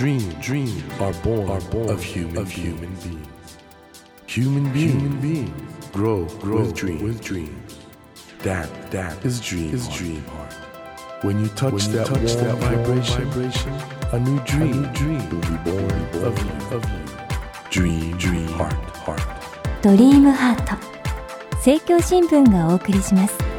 [0.00, 3.26] Dreams, dreams are born, are born of human, of human beings.
[4.26, 7.02] Human beings, human beings grow, grow with, dreams.
[7.02, 7.78] with dreams.
[8.40, 10.52] That, that is dream, is dream heart.
[11.22, 13.72] When you touch when you that, touch warm that vibration, vibration,
[14.12, 17.70] a new dream, a new dream will be born, born of you, of you.
[17.70, 18.74] Dream, dream heart,
[19.06, 19.22] heart.
[19.82, 20.76] ドリームハート
[21.56, 23.49] 政教新聞がお送りします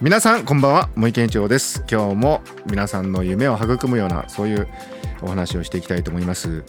[0.00, 1.84] 皆さんこんばんは森健一郎です。
[1.90, 4.68] 今日も皆さんの夢を育むようなそういう
[5.22, 6.62] お話をしていきたいと思います。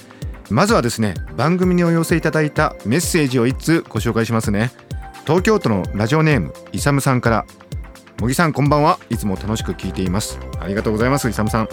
[0.49, 4.71] まずはですね番組にお寄せいただいたメッセージを一通ご紹介しますね。
[5.27, 7.45] 東京都のラジオネームいさむさんから。
[8.19, 8.97] 茂木さんこんばんは。
[9.11, 10.39] いつも楽しく聞いています。
[10.59, 11.69] ありがとうございますいさむさん。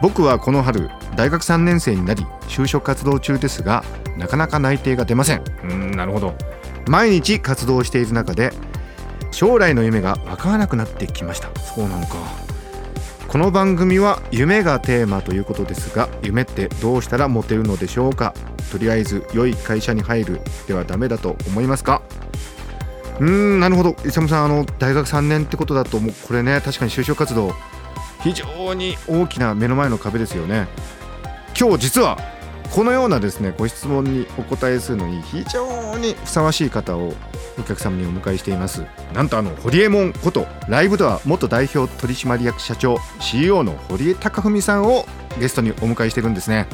[0.00, 3.84] 僕はこの春大学3年生になり就職活動中ですが
[4.16, 5.44] なかなか内定が出ません。
[5.64, 6.34] うんなるほど。
[6.88, 8.54] 毎日活動している中で
[9.32, 11.48] 将来の夢がわからなくなってきました。
[11.58, 12.16] そうなのか。
[13.26, 18.34] この番組は夢がテーマということですが夢ってどうしたらモテるのでしょうか。
[18.70, 22.02] とりあえず良い会社に入るではダメだと思いますか。
[23.20, 23.96] うーんなるほど。
[24.04, 27.54] 勇さんあの大学3年ってことだともうこれね確かに就職活動
[28.22, 30.68] 非常に大きな目の前の壁ですよね。
[31.58, 32.18] 今日実は
[32.72, 37.12] このようなですねご質問にお答えするのに非常にふさわしい方を
[37.58, 38.86] お客様にお迎えしています。
[39.12, 45.04] なんとあの堀江門ことライブドア元代表取締役社長 CEO の堀江貴文さんを
[45.38, 46.66] ゲストにお迎えしてるんですね、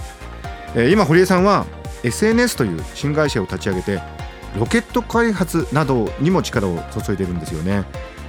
[0.77, 1.67] えー今堀江さんは
[2.05, 4.01] SNS という新会社を立ち上げて
[4.57, 7.85] ロケット開発などにも力を注いでるんですよね。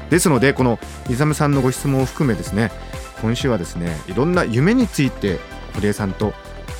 [0.10, 2.72] ですのでこのイザムさんのご質問を含めですね
[3.22, 5.40] 今週はですねいろんな夢について
[5.76, 6.34] 堀江さんと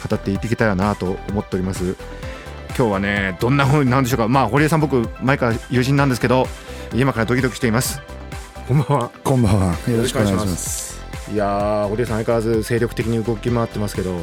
[0.08, 1.96] 語っていっていけたらなと思っております
[2.78, 6.48] 今日はねどんな風になんでしょうかまあ堀江さん僕前から友人なんですけど
[6.94, 8.02] 今からドキドキしています
[8.70, 9.76] こんばんはこんばんは。
[9.90, 11.02] よろしくお願いします。
[11.34, 14.16] いやー堀江さん相変わらず精力的に動き回ってますけど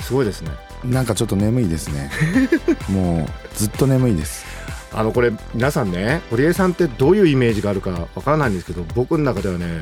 [0.00, 0.50] すごいですね
[0.84, 2.10] なんかちょっと眠いですね。
[2.92, 4.44] もうずっと眠いです。
[4.92, 9.80] あのこれ皆さんね堀江さんってどういうイメージがあるかわからないんですけど僕の中ではね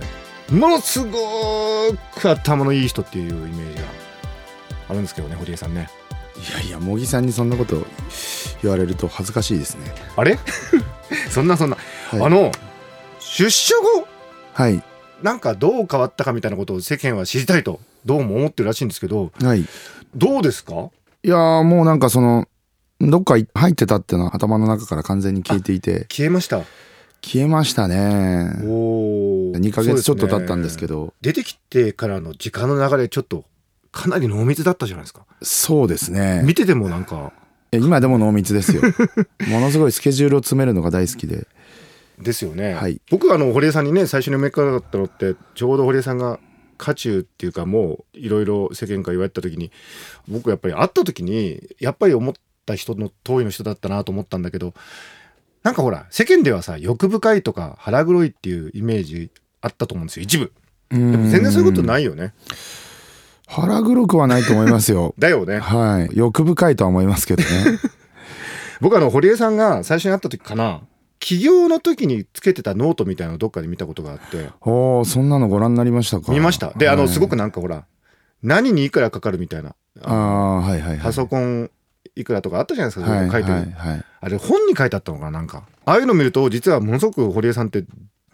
[0.52, 3.88] ものすごく頭のいい人っていうイメージが
[4.88, 5.88] あるんですけどね堀江さんね。
[6.36, 7.84] いやいや、茂木さんにそんなこと
[8.62, 9.92] 言われると恥ずかしいですね。
[10.16, 10.38] あれ？
[11.30, 11.76] そんなそんな、
[12.10, 12.22] はい。
[12.22, 12.52] あの
[13.18, 14.06] 出所後？
[14.52, 14.82] はい。
[15.22, 19.62] なんかどう変わったかみたいなことを世間は知りたいとどうも思ってるらしいんですけどはい。
[19.62, 19.66] い
[20.14, 20.90] どうですか？
[21.22, 22.46] やーもうなんかその、
[23.00, 26.60] どっか入ってたっていうのは頭の中から完全に消えていて、消えました？
[27.20, 28.52] 消えましたね。
[28.64, 31.06] お2ヶ月ちょっと経ったんですけど。
[31.06, 33.44] ど、出てきてからの時間の流れちょっと
[33.92, 36.42] かなり濃密だったじゃないですかそうですね。
[36.44, 37.32] 見ててもなんか
[37.72, 38.82] え今でも濃密ですよ。
[39.48, 41.46] ものすごいスケジュールを詰めるのが大好きで。
[42.20, 46.40] ですよね、はい僕はあの堀江さんにね最初にお目にかかったのってちょうど堀江さんが
[46.76, 49.70] 渦中っていうかもういろいろ世間から言われた時に
[50.26, 52.34] 僕やっぱり会った時にやっぱり思っ
[52.66, 54.74] た人の遠いの人だったなと思ったんだけど
[55.62, 60.52] なんかほら世間ではさ欲深いとか腹黒いっていうイメージあったと思うんですよ一部
[60.90, 61.84] ででも全然そういうことい。
[61.84, 62.32] ないよね
[63.48, 65.14] 腹黒くはないと思いますよ。
[65.18, 65.58] だよね。
[65.58, 66.16] はい。
[66.16, 67.48] 欲深いとは思いますけどね。
[68.80, 70.82] 僕あの堀江さんが最初に会った時かな。
[71.18, 74.50] 起業の時につけてたノートみたいなのをどっかで見たことがあって。
[74.60, 76.30] おおそんなのご覧になりましたか？
[76.30, 76.72] 見ました。
[76.76, 77.00] であはい。
[77.02, 77.86] のすごくなんかほら
[78.42, 79.74] 何にいくらかかるみたいな。
[80.02, 80.98] ああはいはいはい。
[81.00, 81.70] パソコン
[82.14, 85.62] いくらとかあったじゃないですか、はい書いてる、はいはいあれ本に書いてあったのかななんか。
[85.84, 87.84] ああいうの見ると実はものすごく堀江さんって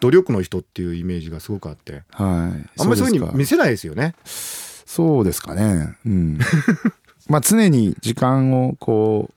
[0.00, 1.92] 努力の人っていうイメージがすごくあって。
[1.92, 2.80] はい。
[2.80, 4.12] あんまりそういうふうに見すせないですよね。
[4.12, 4.19] か
[4.87, 5.97] そうですかね。
[6.06, 6.39] うん。
[7.28, 9.34] まあ常に時間をこう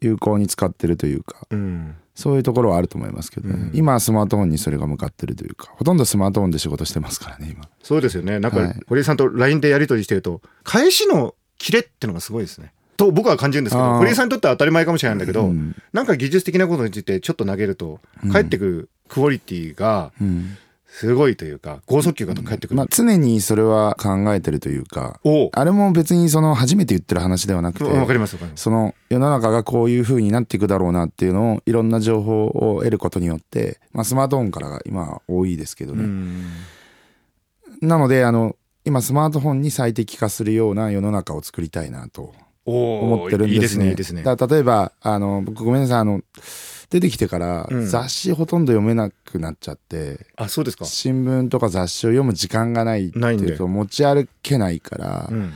[0.00, 1.94] 有効に使ってるというかうん。
[2.14, 3.70] そういうところはあると思いますけどね、うん。
[3.74, 7.68] 今はスマートフォンにそれが向かってるというかほとんどスマートフォンで仕事してますからね今。
[7.82, 8.38] そうですよね。
[8.38, 12.72] なんかはい堀江さんと LINE でやり取りしてると返しのキレってのがすごいですね。
[12.96, 15.76] と僕は感じるんですけど堀江さんにとっては当たり前かもしれないんだけど、うん。
[15.92, 18.32] なんか技術的なことについてちょっと投げるとうん。
[18.32, 20.56] 返ってくるクオリティがうん
[20.98, 28.62] すごいというか高速球が返ってくる、まあ常にそれは考えてるというかおあれも別にその初めて言ってる話ではなくてわかりますわかります。
[28.62, 36.04] その世の中がこういう風になっていくだろうなっていうのをいろんな情報を得ることによって、まあ、スマートフォンからが今多いですけどうね。
[36.04, 36.44] ん。
[37.82, 38.56] なのであの
[38.86, 42.32] 今スマートフォンに最適化するような世の中を作りたいなと
[42.64, 43.84] お思ってるんいいですね。
[43.84, 44.22] ねいいですね。
[44.22, 46.22] だ例えばあの僕ごめんなさいあの
[46.90, 47.86] 出てきてからうん。
[47.86, 50.84] 雑誌ほとんど読めなくなっちゃって、あそうですか。
[50.84, 55.52] 新聞とか雑誌を読む時間がないってないうと持ち歩けないから、うん。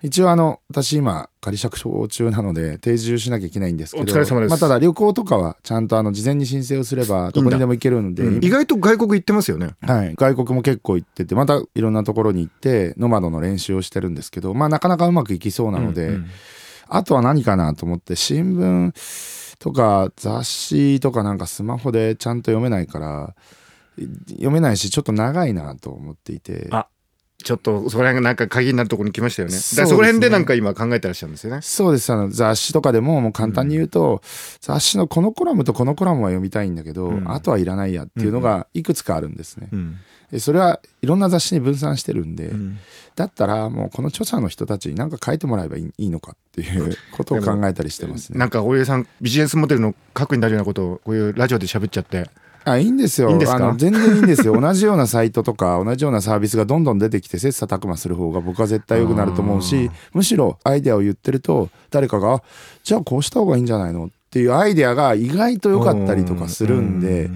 [0.00, 4.50] 一応あの私今仮釈放中なので定住しなきゃいけないんですけどお疲れ様です。
[4.50, 8.44] まあ、ただ旅行とかはちゃんとあの事前に申請をすればどこにでも行けるのでうん。
[8.44, 9.74] 意外と外国行ってますよね。
[9.82, 16.26] はい、外国も結構行っててまたいろんなところに行ってノマドの練習をしてるんですけどまあなかなかうまくいきそうなので、うんうん
[16.88, 23.34] あとは何かなと思って新聞とか雑誌とかなんかスマホでちゃんと読めないから
[24.30, 26.68] 読めないしちょっと長いなと思っていて。
[26.70, 26.88] あ
[27.44, 29.54] ちょっとそこら辺がなんか鍵になるところに来ましたよね。
[29.54, 29.86] そね。
[29.86, 34.22] そこら辺でなんか今考えてらっしゃるんですよねそうですあの雑誌とかでももう簡単に言うと、
[34.60, 37.30] 雑誌のこのコラムとこのコラムは読みたいんだけど、うん。
[37.30, 39.68] あとはいらないやっていうのがいくつかあるんですね。
[39.72, 39.96] うん。
[40.32, 42.78] でそれはいろんな雑誌に分散してるんで、うん。
[43.14, 48.38] だったらもうこの著者の人たちに何か書いてもらえばいいいいのかっていうことを 考えたりしてますね。
[48.38, 52.28] なんか堀江さんビジネスモデルの核になるようなことをこういうラジオで喋っちゃって
[52.72, 53.30] あいいんですよ。
[53.30, 53.56] いいんですか？
[53.56, 54.60] あの全然いいんですよ。
[54.60, 62.42] 同じようなサイトとか同じようなサービスがどんどん出てきて切磋琢磨する方が僕は絶対良くなると思うしむしろアイデアを言ってると誰かがあ
[62.82, 64.06] じゃあこうした方がいいんじゃないの？
[64.06, 67.30] っていうアイデアが意外と良かったりとかするんで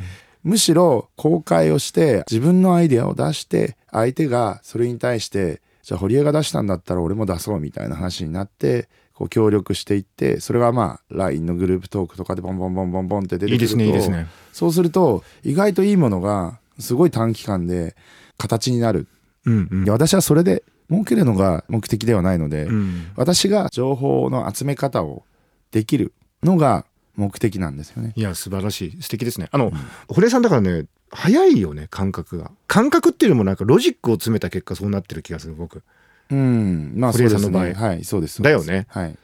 [0.45, 8.89] むしろ公開をして自分のアイデアを出して相手がそれに対してじゃあ堀江が出したんだったら俺も出そうみたいな話になって
[9.23, 14.27] こう協力していってそれがまあ LINE のグループトークとかでボンボンボンボンボンって出てくるといいですねいいですね。
[14.53, 17.95] そうすると意外といいものがすごい短期間で
[18.37, 19.07] 形になる。
[19.47, 19.91] うんうん。
[19.91, 23.13] 私はそれで儲けるのが目的ではないので、うん。
[23.15, 25.23] 私が情報の集め方を
[25.71, 26.85] できるのが
[27.15, 28.13] 目的なんですよね。
[28.17, 29.03] いや素晴らしい。
[29.03, 29.49] 素敵ですね。
[29.53, 29.73] あの、
[30.09, 32.51] 堀江さんだからね早いよね感覚が。
[32.67, 35.85] 感覚っていうよりもなんかロジックを詰めた結果そうなってる気がする僕
[36.33, 37.75] うん、まあ堀江さんの場合ね。
[37.75, 38.43] はい、そうです。
[38.43, 39.17] だよねはい。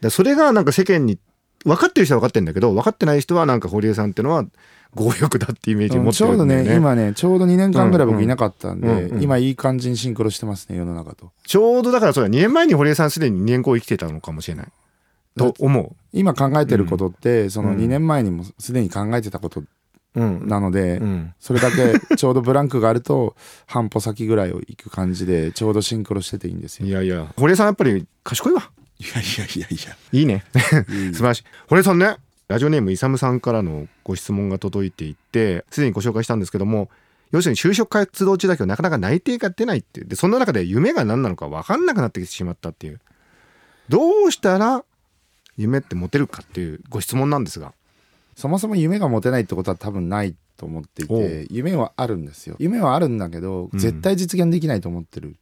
[0.00, 1.18] でそれがなんか世間に
[1.64, 4.44] 分かってる人は分かってるんだけど分かってない人はなんか堀江さんっていうのは
[4.94, 11.32] 強欲だってイメージを持ってうんちょうどるんだよね,、ね、今ね、ちょうど2年間ぐらいうんうん僕いなかったんで、うんうん今いい感じにシンクロしてますね、世の中と。
[11.46, 14.66] ちょうどだからそうだ2年前に堀江さんすでに2年後生きてたのかもしれない
[15.36, 19.68] と思今考えてることって、そのうん2年前にもすでに考えてたことううん
[20.14, 21.34] なので、うん。
[21.40, 23.34] それだけちょうどブランクがあると
[23.66, 26.86] 半歩先ぐらいを行く感じでちょうどシンクロしてていいんですよ。
[26.86, 27.32] いやいや。
[27.36, 28.70] 堀江さんやっぱり賢いわ。
[28.98, 29.96] いやいやいやいや。
[30.12, 30.44] いいね。
[31.12, 31.44] 素晴らしい。
[31.68, 32.16] 堀江さんね
[32.48, 36.90] ラジオネームイサムさんからのご質問が届いていてすでにご紹介したんですけども
[37.32, 40.06] 要するに就職活動中だけどなかなか内定が出ないっていう。
[40.06, 43.00] でそんな中で夢が何なのか分かんなくなってきてしまったっていう。
[43.88, 44.84] どうしたら
[45.56, 47.72] 夢って持てるかっていうご質問なんですが
[48.36, 52.56] そもそも夢が持てないってことは多分ないと思っていおて夢はあるんですよ。
[52.58, 53.78] 夢はあるんだけどうん。
[53.78, 55.36] 絶対実現できないと思ってる、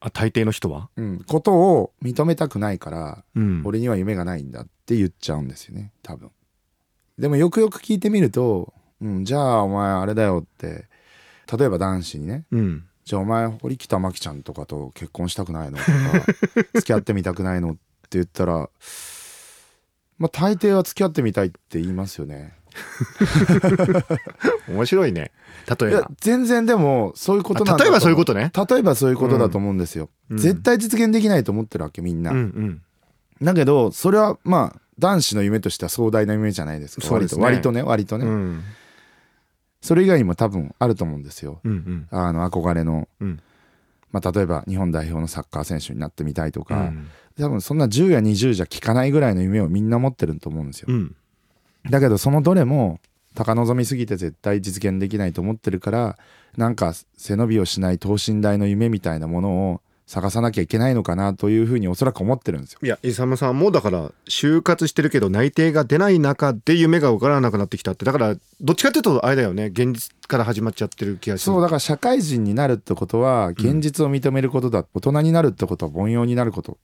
[0.00, 3.62] あ大抵の人は、うん、ことを認めたくないからうん。
[3.64, 6.30] 俺には夢がないんだって言っちゃうんですよね多分。
[7.18, 10.86] でもよくよく聞いてみると、うん、じゃあお前あれだよって
[11.52, 12.84] 例えば男子にねうん。
[13.04, 15.90] じゃあお前堀北真希ちゃんとかと結婚したくないのとか
[16.74, 17.80] 付き合ってみたくないのって
[18.18, 18.68] 言ったら
[20.18, 22.58] まあ大抵は付き合ってみたいって言いますよね。
[24.68, 25.32] 面白いね。
[25.80, 26.10] 例えば。
[26.20, 28.52] 全然でもそういうことなんだあ例えばそういうことね。
[28.68, 30.38] 例えばそういうことだと思うんですよ、うん。
[30.38, 32.82] 絶対実現できないと思ってるわけみんな、うんうん。
[33.42, 37.38] だけどそれはまあ男子の夢としては壮大な夢じゃないですか割と。
[37.38, 38.62] 割とね割とね、うん。
[39.80, 41.60] それ以外にも多分あると思うんですよ。
[41.64, 42.08] うんうん。
[42.10, 43.40] あの憧れの、うん。
[44.10, 51.16] まあ、例えば日本代表のサッカー選手になってみたいとか、うん多分そんな10や20じゃ効かないぐらいの夢をみんな持ってると思うんですよ、うん
[51.90, 53.00] だけどそのどれも
[53.34, 56.18] 高望みすぎて絶対実現できないと思ってるから
[56.56, 62.78] なんか背伸びをしない等身大の夢みたいなものを探さなきゃいけないのかなというふうにおそらく思ってるんですよ。
[62.82, 71.52] いや、イサムさんもだから、就活してるけど内定が出ない中で夢が分からなくなってきたって、だから、どっちかっていうと、あれだよね、現実から始まっちゃってる気がする。
[71.52, 76.78] そうだから社会人になるってことは現実を認めることだ、大人になるってことは凡庸になること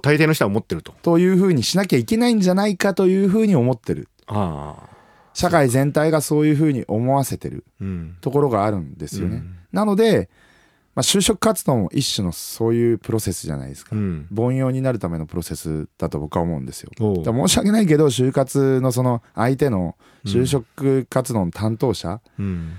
[0.00, 0.92] と大抵の人は思ってると。
[1.02, 4.88] というふうにしなきゃいけないんじゃないかというふうに思ってるああ。
[5.34, 8.16] 社会全体がそういうふうに思わせてるうん。
[8.20, 9.36] ところがあるんですよね。
[9.36, 10.28] うんなので、
[10.94, 13.96] まあ、就職活動も一種のそういうプロセスじゃないですか。
[13.96, 14.28] うん。
[14.36, 16.90] 凡庸になるためのプロセスだと僕は思うんですよ。
[16.98, 19.96] 申し訳ないけど就活のその相手の
[20.26, 22.72] 就職活動の担当者、うん。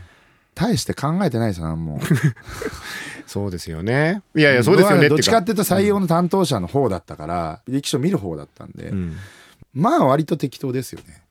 [0.55, 1.99] 大して考えてないですよもう。
[3.27, 4.21] そうですよね。
[4.35, 9.15] いやいや、そうですよねどっちかっていいうと採用の担当者の方だったから、履歴書見る方だったんで、うん。
[9.73, 11.23] まあ割と適当ですよね。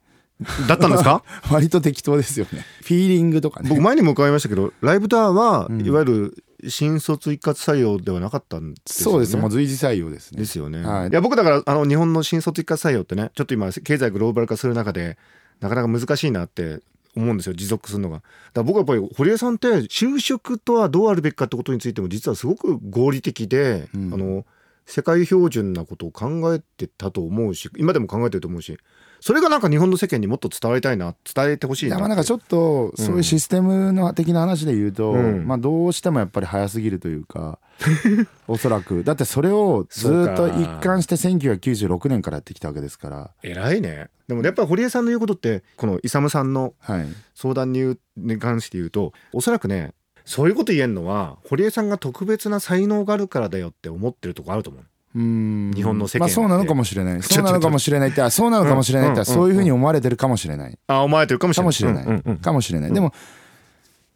[0.66, 1.22] だったんですか？
[1.50, 2.64] 割と適当ですよね。
[2.82, 3.68] フィーリングとかね。
[3.68, 9.12] 僕前にも伺いましたけど、ライブタワーは、うんいわゆる新卒一括採用ではなかったんですよね？
[9.12, 10.38] そうです、もう随時採用ですね。
[10.38, 10.82] ですよね。
[10.82, 15.18] はいい、や僕だからあの日本の新卒一括採用ってねちょっと今経済グローバル化する中で
[15.60, 16.80] なかなか難しいなって
[17.16, 18.16] 思うんですよ持続するのが。
[18.16, 24.14] だから僕はやっぱり堀江さんって就職とはどうあるべきかってことについても実はすごく合理的で、うん。
[24.14, 24.44] あの
[24.86, 28.76] 世界標準なことを考えてたと思うし今でも考えてると思うし
[29.20, 35.46] それがなんか日本の世間にもっと伝わりたいな伝えてほしいななんかちょっとそういうシステムの的な話で言うと、うん。
[35.46, 37.60] まあどうしてもやっぱり早すぎるというか
[38.48, 39.04] おそらく。
[39.04, 43.30] だってそれをずっと一貫して1996年からやってきたわけですから。
[43.42, 44.08] 偉いね。
[44.28, 47.06] でもやっぱり堀江さんの言うことってこの勇さんのはい。
[47.34, 54.82] 相談にに関して言うとおそらくねそういうこと言えるのは堀江さんが特別な才能があるからだよって思ってるとこあると思う。
[55.14, 55.72] うん。
[55.74, 57.22] 日本の世間まあそうなのかもしれない。
[57.22, 60.78] そうなのかもしれないってあそうなのかもしれないってうんそういうふうに思われてるかもしれない。
[60.86, 61.72] あ思われてるかもしれない。
[61.72, 63.12] かもしれない、かもしれない、でも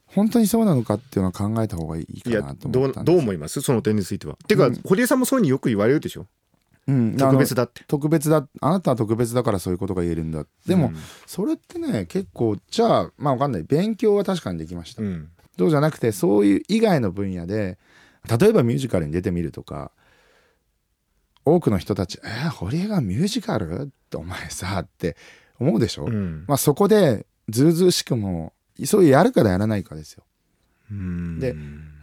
[0.06, 3.60] 本当にそうなのかっていうのは考えた方がいいかなとどう思ったんどう思います？
[3.60, 4.36] その点については。
[4.46, 4.80] てか、うん。
[4.84, 6.26] 堀江さんもそういうふうによく言われるでしょ？
[6.86, 7.16] うん。
[7.16, 7.82] 特別だって。
[7.86, 10.46] 特別だあなたは特別だからそういうことが言えるんだ。
[10.66, 10.96] でも、うん。
[11.26, 13.62] それってね結構じゃあまあわかんない。
[13.64, 15.28] 勉強は確かにできました、うん。
[15.58, 17.78] そうじゃなくてそういう以外の分野で
[18.38, 19.90] 例えばミュージカルに出てみるとか
[21.44, 25.16] 多くの人たち「えー、堀江がミュージカル?」ってお前さって
[25.58, 26.44] 思うでしょ、うん。
[26.46, 28.52] まあそこでずうずうしくも
[28.84, 30.24] そういうやるかやらないかですよ
[30.90, 31.54] うんで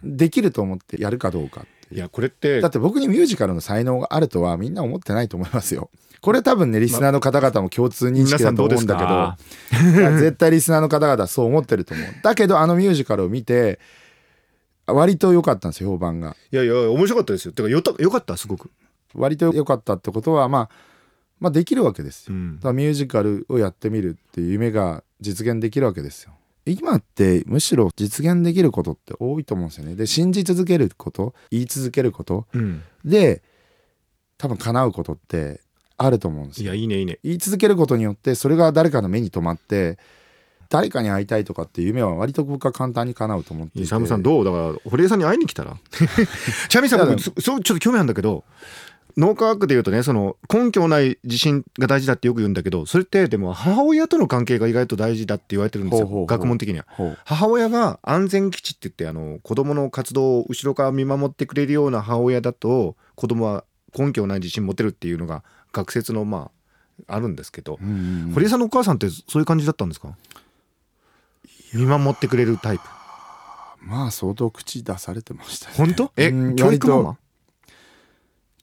[0.03, 5.91] できると思ってやるかどうかっていやこれってだって僕にミュージカルの才能があるとはみんな思ってないと思いますよ。
[6.21, 12.07] これ多分ねリスナーの方々も共通認識だと思うんだけど、 いや絶対リスナーの方々はそう思ってると思う。
[12.23, 13.79] だけどあのミュージカルを見て
[14.87, 16.35] 割と良かったんですよ評判が。
[16.51, 18.71] いやいや面白かったですよてかよたよかったすごく、
[19.13, 20.69] 割と良かったってことはまあ
[21.39, 22.35] まあできるわけですよ。
[22.35, 26.31] うんだからミュージカルをやってみるっていう夢が実現できるわけですよ。
[26.65, 29.95] 今ってむしろ実現できることって多いと思うんですよね。
[29.95, 32.47] で信じ続けること言い続けること。
[32.53, 32.83] うん。
[33.03, 33.41] で
[34.37, 35.61] 多分叶うことって
[35.97, 36.73] あると思うんですいよ。
[36.73, 37.19] やいいねいいね。
[37.23, 39.97] 言い続けることによってそれが誰かの目に留まって
[40.69, 43.83] 誰かに会いたいとかっていう夢は割と僕は簡単に叶うと思っていて。
[43.83, 44.45] イサムさんどう？
[44.45, 45.77] だから堀江さんに会いに来たら？
[46.67, 48.43] ちなみにさ僕そそうちょっと興味あるんだけど
[49.15, 56.85] 脳科学で言うとねその根拠ない自信が大事だってよく言うんだけどそれってでも母親との関係が意外と大事だって言われてるんですよ学問的には。
[57.23, 63.65] 母親が安全基地って言ってあの子供の活動を後ろから見守ってくれるような母親だと子供は
[63.97, 66.49] 根拠ない自信持てるっていうのが学説のま
[67.07, 68.31] ああるんですけど、うんうんうん。
[68.33, 70.15] 堀江さんのお母さんってそういう感じだったんですか？
[71.73, 72.83] 見守ってくれるタイプ
[73.81, 75.75] まあ相当口出されてましたね。
[75.75, 76.11] 本当？
[76.17, 77.03] えうん教育ママ？
[77.03, 77.17] 割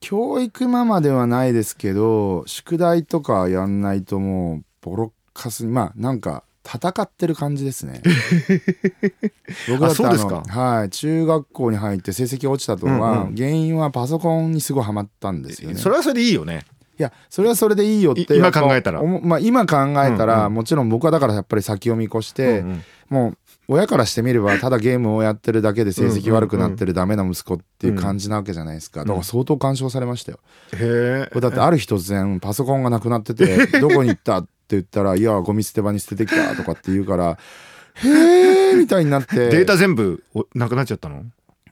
[0.01, 8.03] 教育ママではないですけど宿題とかやんないともうボロッカスにまあなんか戦ってる感じですね。
[9.69, 10.43] 僕だってそうですか？
[10.47, 13.35] のはい中学校に入って成績が落ちたとは、うんうん。
[13.35, 15.77] 原因はパソコンにすごいハマったんですよね。
[15.77, 16.65] それはそれでいいよね。
[16.99, 19.03] いやそれはそれでいいよってい今考えたら。
[19.03, 20.55] まあ、今考えたら、うんうん。
[20.55, 22.83] もちろん僕はだからやっぱり先を見越して、うんうん。
[23.09, 23.39] もう
[23.73, 30.41] 親からしてみれば ただゲームをやってるだけで成績悪くなってるダメな息子っていう感じなわけじゃないですか、だから相当干渉されましたよ、
[30.75, 37.39] へえだってある日突然パソコンがなくなってて「どこに行った?」って言ったら「いやゴミ捨て場に捨ててきた」とかって言うから
[38.03, 39.37] 「へえ」みたいになって。
[39.51, 41.25] データ全部おなくなっちゃったの？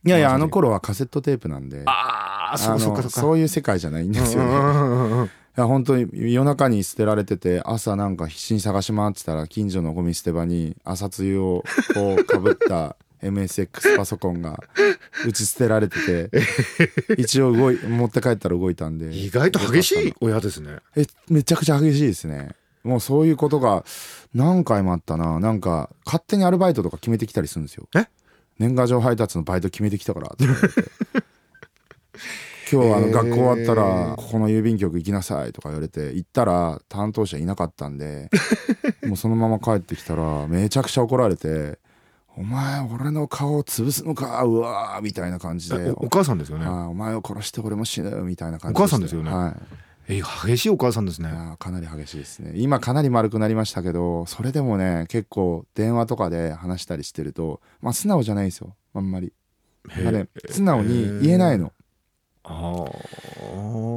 [0.05, 1.83] いやいやあの頃はカセットテープなんで。
[1.87, 3.21] あああそうそうかそうか。
[3.21, 11.65] のそういう世界じゃないんですよね、いや本当に夜中に捨てられてて朝なんか必死に探し回ってたら近所のゴミ捨て場に朝露を
[11.95, 14.63] こうかぶった MSX パソコンが
[15.27, 16.31] 打ち捨てられてて
[17.17, 19.13] 一応動い持って帰ったら動いたんで。
[19.17, 20.79] 意外と激しい親ですね。
[20.97, 22.51] えめちゃくちゃ激しいですね。
[22.85, 23.85] もうそういうことが
[24.35, 25.41] 何回もあったな。
[25.41, 27.89] なんか勝手にアルバイトとか決めてきたりするんですよ。
[27.97, 28.07] え？
[28.59, 30.75] 年賀状配達のバイト決めてきたからって言われて
[32.71, 38.29] 今日あの学校終わったらここの郵便局行きなさいとか言われて行ったら担当者いなかったんで
[39.07, 41.79] もうそのまま帰ってきたらめちゃくちゃ怒られて
[42.37, 45.89] 「お前俺の顔を潰すのかうわー」みたいな感じで。
[45.89, 46.67] えおお母さんですよね？
[46.69, 49.31] はいお前を殺して俺も死ぬみたいな感じお母さんですよね？
[49.33, 49.55] はい。
[50.11, 51.31] え激しいお母さんですね。
[51.59, 52.53] かなり激しいですね。
[52.55, 58.75] 今かなり丸くなりましたけどそれでもね結構電話とかで話したりしてるとまあ素直じゃないですよ。
[58.95, 59.33] あんまり、
[60.51, 61.73] 素直に言えないの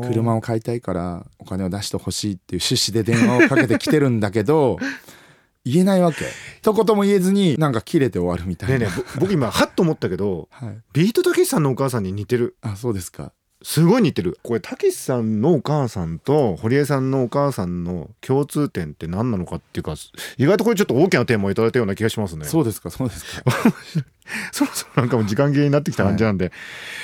[0.07, 4.77] 車を買いたいからお金を出してほしいっていう趣旨で電話をかけてきてるんだけど
[5.63, 6.25] 言えないわけ。
[6.57, 12.57] 一言も言えずになんか切れて終わるみたいな、ねえねえぼ僕今ハッと思ったけどはい、ビートたけしさんのお母さんに似てる。
[12.61, 13.31] あそうですか
[13.63, 14.39] すごい似てる。
[14.43, 19.95] これたけしさんのお母さんと堀江さんのお母さんの共通点って何なのかっていうか
[20.37, 22.45] 意外とこれちょっと大きなテーマをいただいたような気がしますね。
[22.45, 23.51] そうですかそうですか。
[24.51, 26.51] そろそろなんかもう時間切れになってきた感じなんで、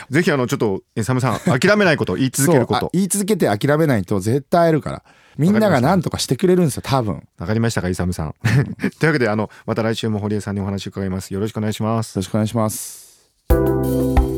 [0.09, 2.15] ぜひあのちょっとえサムさん諦めないこと。
[2.15, 5.03] 言い続けること言い続けて諦めないと絶対会えるから。
[5.37, 7.15] みんなが何とかしてくれるんですよ多分。
[7.15, 8.33] よわかりましたかイサムさん。
[8.41, 8.57] とい
[9.03, 11.33] うわけであのまた来週も堀江さんにお話を伺います。
[11.33, 12.17] よろしくお願いします。
[12.17, 14.36] ろしくお願いします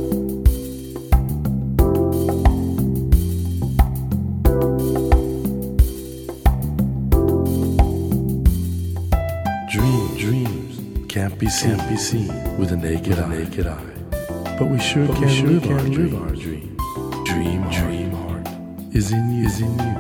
[11.30, 14.56] can't be seen, can't be seen with a naked, with a naked eye.
[14.58, 16.78] But we sure but can, we sure live, can our live our dream.
[17.24, 18.48] Dream, dream heart
[18.94, 19.96] is in you, is in you,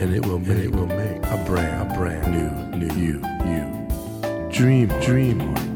[0.00, 3.64] and it will make, it will make a brand, a brand new, new you, you.
[4.50, 5.66] Dream, dream heart.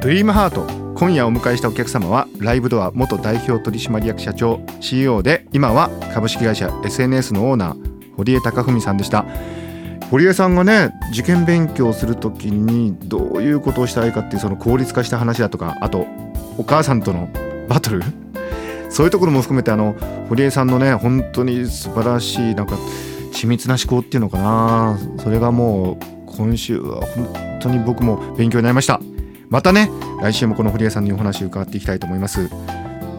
[0.00, 0.66] ドリームハート
[0.98, 9.24] 今夜お迎えしたお客様はライブドア元代表取締役社長 CEO で今は株式会社 SNS のオーナー堀江貴文さんでした
[10.12, 16.06] 堀江さんがね受験勉強するときにどういうことをしたらいいかっていうその効率化した話だとかあと
[16.58, 17.30] お母さんとの
[17.66, 18.02] バトル？
[18.90, 19.96] そういうところも含めてあの
[20.28, 22.76] 堀江さんのね本当に素晴らしいなんか
[23.32, 24.98] 緻密な思考っていうのかな。
[25.18, 29.00] それがもう今週は本当に僕も勉強になりました。
[29.48, 29.90] またね
[30.20, 32.50] 来週もこの堀江さんにお話を伺っていきたいと思います。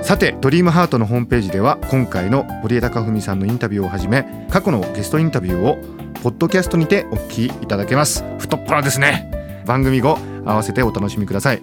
[0.03, 8.23] さてドリームハートのホームページでは今回の堀江貴文さんのインタビューをはじめ過去のゲストインタビューをポッドキャストにてお聞きいただけます。
[8.39, 9.29] 太っ腹ですね。
[9.65, 11.61] 番組後合わせてお楽しみください、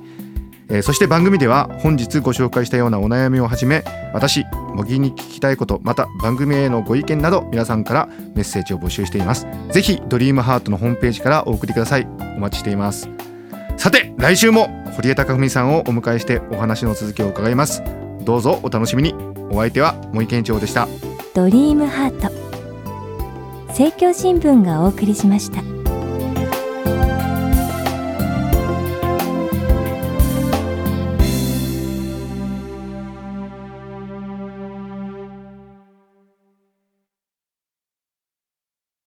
[0.69, 9.47] えー、そして番組では本日ご紹介したようなお悩みをはじめ私模擬に聞きたいことまた番組へのご意見など皆さんからメッセージを募集しています。
[9.71, 12.07] ぜひドリームハートのホームページからお送りください。
[12.37, 13.09] お待ちしています。
[13.76, 17.83] さて来週も堀江貴文さんをお迎えしてお話の続きを伺います。
[18.25, 19.14] どうぞお楽しみに。
[19.52, 20.87] お相手は森健長でした。
[21.35, 22.50] ドリームハート。
[23.71, 25.79] 政教新聞がお送りしました。